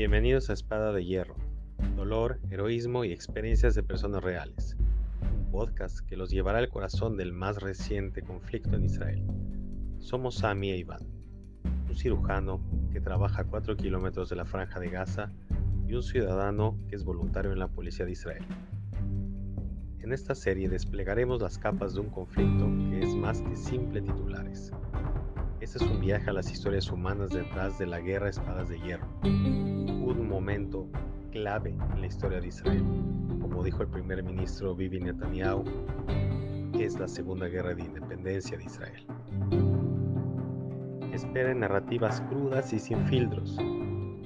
[0.00, 1.36] Bienvenidos a Espada de Hierro,
[1.94, 4.74] dolor, heroísmo y experiencias de personas reales,
[5.20, 9.22] un podcast que los llevará al corazón del más reciente conflicto en Israel.
[9.98, 11.06] Somos Sami e Iván,
[11.86, 15.32] un cirujano que trabaja a 4 kilómetros de la franja de Gaza
[15.86, 18.46] y un ciudadano que es voluntario en la policía de Israel.
[19.98, 24.72] En esta serie desplegaremos las capas de un conflicto que es más que simple titulares.
[25.60, 29.06] Este es un viaje a las historias humanas detrás de la guerra Espadas de Hierro,
[29.22, 30.88] un momento
[31.32, 32.82] clave en la historia de Israel,
[33.42, 35.64] como dijo el primer ministro Bibi Netanyahu,
[36.78, 39.06] es la segunda guerra de independencia de Israel.
[41.12, 43.58] Esperen narrativas crudas y sin filtros,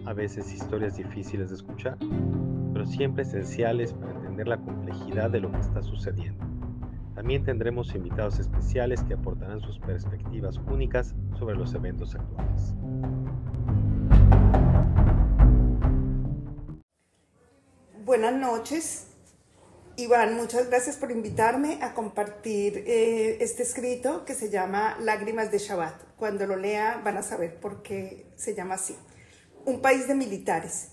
[0.07, 1.99] a veces historias difíciles de escuchar,
[2.73, 6.54] pero siempre esenciales para entender la complejidad de lo que está sucediendo.
[7.15, 12.75] También tendremos invitados especiales que aportarán sus perspectivas únicas sobre los eventos actuales.
[18.05, 19.07] Buenas noches.
[19.97, 25.59] Iván, muchas gracias por invitarme a compartir eh, este escrito que se llama Lágrimas de
[25.59, 25.95] Shabbat.
[26.17, 28.97] Cuando lo lea van a saber por qué se llama así.
[29.65, 30.89] Un país de militares.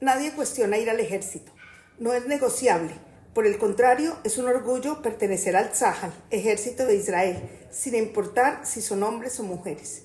[0.00, 1.50] Nadie cuestiona ir al ejército.
[1.98, 3.07] No es negociable.
[3.38, 8.82] Por el contrario, es un orgullo pertenecer al Tzahal, ejército de Israel, sin importar si
[8.82, 10.02] son hombres o mujeres.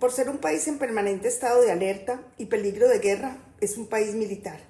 [0.00, 3.86] Por ser un país en permanente estado de alerta y peligro de guerra, es un
[3.86, 4.60] país militar.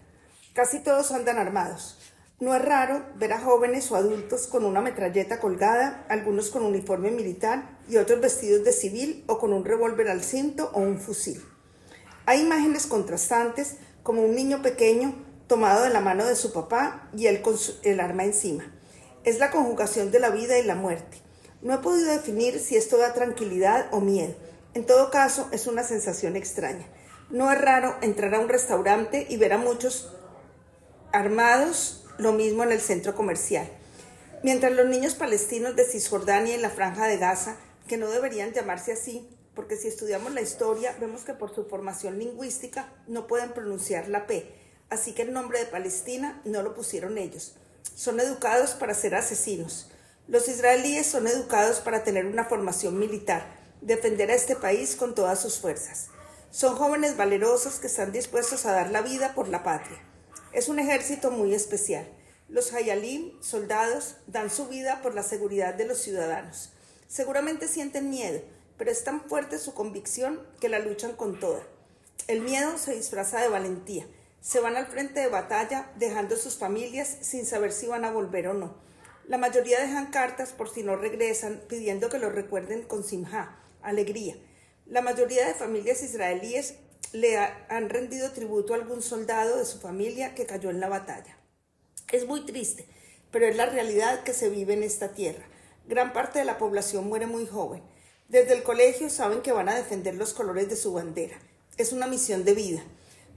[0.54, 1.96] Casi todos andan armados.
[2.40, 7.12] No es raro ver a jóvenes o adultos con una metralleta colgada, algunos con uniforme
[7.12, 11.40] militar y otros vestidos de civil o con un revólver al cinto o un fusil.
[12.26, 15.14] Hay imágenes contrastantes como un niño pequeño
[15.46, 18.64] tomado de la mano de su papá y él con el arma encima.
[19.24, 21.18] Es la conjugación de la vida y la muerte.
[21.62, 24.34] No he podido definir si esto da tranquilidad o miedo.
[24.74, 26.86] En todo caso, es una sensación extraña.
[27.30, 30.12] No es raro entrar a un restaurante y ver a muchos
[31.12, 33.68] armados, lo mismo en el centro comercial.
[34.42, 37.56] Mientras los niños palestinos de Cisjordania y la franja de Gaza,
[37.88, 42.18] que no deberían llamarse así, porque si estudiamos la historia vemos que por su formación
[42.18, 47.18] lingüística no pueden pronunciar la P, así que el nombre de Palestina no lo pusieron
[47.18, 47.54] ellos.
[47.94, 49.90] Son educados para ser asesinos.
[50.26, 53.46] Los israelíes son educados para tener una formación militar,
[53.80, 56.08] defender a este país con todas sus fuerzas.
[56.50, 60.00] Son jóvenes valerosos que están dispuestos a dar la vida por la patria.
[60.52, 62.06] Es un ejército muy especial.
[62.48, 66.70] Los hayalim, soldados, dan su vida por la seguridad de los ciudadanos.
[67.08, 68.40] Seguramente sienten miedo,
[68.78, 71.62] pero es tan fuerte su convicción que la luchan con toda.
[72.28, 74.06] El miedo se disfraza de valentía
[74.44, 78.48] se van al frente de batalla dejando sus familias sin saber si van a volver
[78.48, 78.74] o no.
[79.26, 84.36] La mayoría dejan cartas por si no regresan pidiendo que los recuerden con simha, alegría.
[84.84, 86.74] La mayoría de familias israelíes
[87.12, 91.38] le han rendido tributo a algún soldado de su familia que cayó en la batalla.
[92.12, 92.86] Es muy triste,
[93.30, 95.46] pero es la realidad que se vive en esta tierra.
[95.86, 97.82] Gran parte de la población muere muy joven.
[98.28, 101.38] Desde el colegio saben que van a defender los colores de su bandera.
[101.78, 102.82] Es una misión de vida.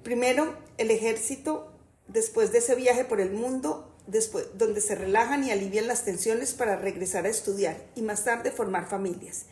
[0.04, 1.72] Primero, el ejército,
[2.08, 6.54] después de ese viaje por el mundo, después, donde se relajan y alivian las tensiones
[6.54, 9.46] para regresar a estudiar y más tarde formar familias.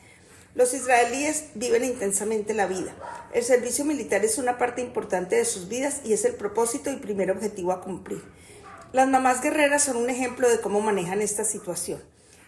[0.56, 2.96] Los israelíes viven intensamente la vida.
[3.34, 6.96] El servicio militar es una parte importante de sus vidas y es el propósito y
[6.96, 8.24] primer objetivo a cumplir.
[8.94, 12.02] Las mamás guerreras son un ejemplo de cómo manejan esta situación.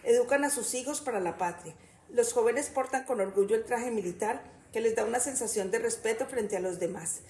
[0.04, 1.74] Educan a sus hijos para la patria.
[2.08, 4.42] Los jóvenes portan con orgullo el traje militar
[4.72, 7.20] que les da una sensación de respeto frente a los demás.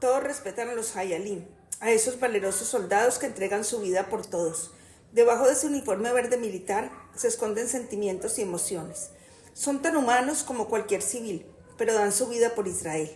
[0.00, 1.46] Todos respetan a los Hayalim,
[1.80, 4.72] a esos valerosos soldados que entregan su vida por todos.
[5.12, 9.12] Debajo de ese uniforme verde militar se esconden sentimientos y emociones.
[9.54, 11.46] Son tan humanos como cualquier civil,
[11.78, 13.10] pero dan su vida por Israel.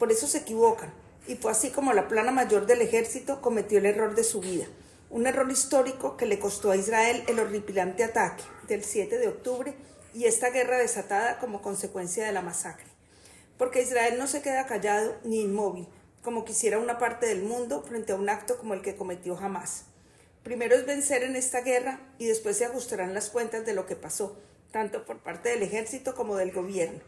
[0.00, 0.92] Por eso se equivocan,
[1.28, 4.66] y fue así como la plana mayor del ejército cometió el error de su vida,
[5.10, 9.72] un error histórico que le costó a Israel el horripilante ataque del 7 de octubre
[10.12, 12.86] y esta guerra desatada como consecuencia de la masacre.
[13.56, 15.86] Porque Israel no se queda callado ni inmóvil,
[16.24, 19.84] como quisiera una parte del mundo frente a un acto como el que cometió jamás.
[20.42, 23.94] Primero es vencer en esta guerra y después se ajustarán las cuentas de lo que
[23.94, 24.36] pasó,
[24.72, 27.00] tanto por parte del ejército como del gobierno.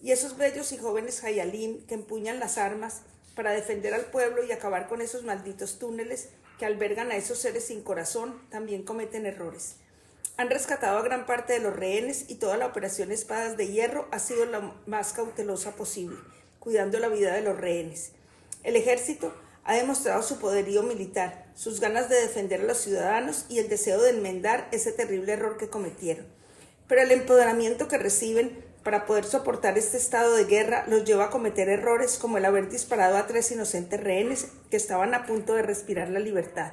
[0.00, 3.02] Y esos bellos y jóvenes Hayalim que empuñan las armas
[3.34, 7.66] para defender al pueblo y acabar con esos malditos túneles que albergan a esos seres
[7.66, 9.76] sin corazón, también cometen errores.
[10.36, 14.06] Han rescatado a gran parte de los rehenes y toda la operación Espadas de Hierro
[14.12, 16.16] ha sido la más cautelosa posible,
[16.60, 18.12] cuidando la vida de los rehenes.
[18.62, 23.58] El ejército ha demostrado su poderío militar, sus ganas de defender a los ciudadanos y
[23.58, 26.26] el deseo de enmendar ese terrible error que cometieron.
[26.88, 31.30] Pero el empoderamiento que reciben para poder soportar este estado de guerra los lleva a
[31.30, 35.62] cometer errores como el haber disparado a tres inocentes rehenes que estaban a punto de
[35.62, 36.72] respirar la libertad.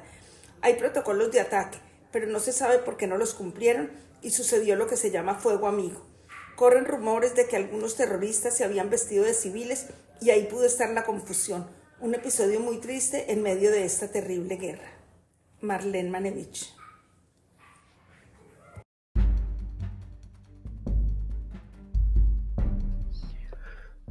[0.60, 1.78] Hay protocolos de ataque,
[2.12, 3.90] pero no se sabe por qué no los cumplieron
[4.22, 6.04] y sucedió lo que se llama fuego amigo.
[6.56, 9.86] Corren rumores de que algunos terroristas se habían vestido de civiles
[10.20, 11.79] y ahí pudo estar la confusión.
[12.02, 14.88] Un episodio muy triste en medio de esta terrible guerra.
[15.60, 16.74] Marlene Manevich.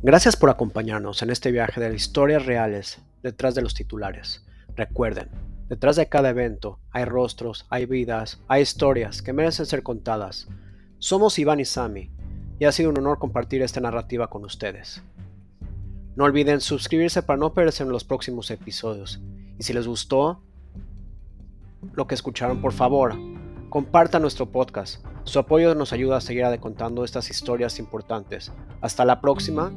[0.04, 4.46] Gracias por acompañarnos en este viaje de historias reales detrás de los titulares.
[4.76, 5.30] Recuerden,
[5.68, 10.48] detrás de cada evento hay rostros, hay vidas, hay historias que merecen ser contadas.
[11.00, 12.12] Somos Iván y Sami
[12.60, 15.02] y ha sido un honor compartir esta narrativa con ustedes.
[16.16, 19.22] No olviden suscribirse para no perderse en los próximos episodios.
[19.58, 20.42] Y si les gustó
[21.94, 23.16] lo que escucharon, por favor,
[23.70, 25.06] compartan nuestro podcast.
[25.24, 28.52] Su apoyo nos ayuda a seguir contando estas historias importantes.
[28.82, 29.72] Hasta la próxima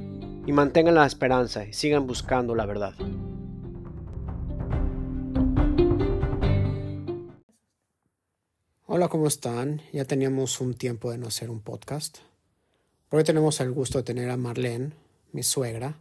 [0.46, 2.94] y mantengan la esperanza y sigan buscando la verdad.
[8.86, 9.80] Hola, ¿cómo están?
[9.92, 12.18] Ya teníamos un tiempo de no hacer un podcast.
[13.10, 14.92] Hoy tenemos el gusto de tener a Marlene,
[15.32, 15.98] mi suegra,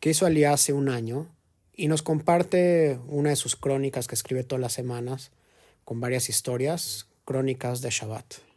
[0.00, 1.28] que hizo allí hace un año
[1.74, 5.30] y nos comparte una de sus crónicas que escribe todas las semanas
[5.84, 8.47] con varias historias, crónicas de Shabbat.